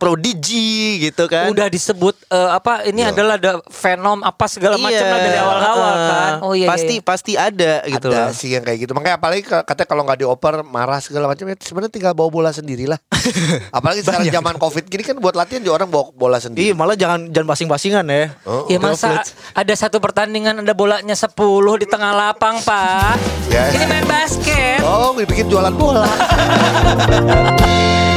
[0.03, 3.15] prodigy gitu kan Udah disebut eh, apa ini Iya.
[3.15, 6.33] adalah ada fenom apa segala macam Iya, lah dari awal-awal eh, kan.
[6.43, 6.67] Oh iya.
[6.67, 7.03] pasti iya.
[7.03, 8.33] pasti ada gitu Ada loh.
[8.33, 8.93] sih yang kayak gitu.
[8.93, 12.85] Makanya apalagi katanya kalau nggak dioper marah segala macam ya sebenarnya tinggal bawa bola sendiri
[12.87, 12.99] lah.
[13.77, 16.67] apalagi sekarang zaman Covid gini kan buat latihan juga orang bawa bola Iya sendiri.
[16.75, 18.23] malah jangan jangan basing-basingan ya.
[18.43, 21.31] Oh, Ya masa ada satu pertandingan ada bolanya 10
[21.79, 23.15] di tengah lapang, Pak.
[23.47, 23.71] Ya.
[23.71, 24.83] Ini main basket.
[24.83, 26.03] Oh, dibikin jualan bola.